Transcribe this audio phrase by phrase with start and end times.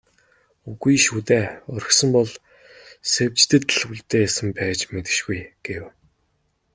[0.69, 1.45] "Үгүй шүү дээ,
[1.75, 2.31] орхисон бол
[3.11, 5.83] Сэвжидэд л үлдээсэн байж мэдэшгүй" гэв.